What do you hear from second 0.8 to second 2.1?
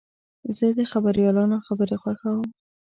خبریالانو خبرې